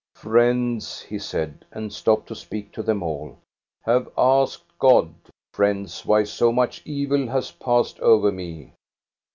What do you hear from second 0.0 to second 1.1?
"Friends,"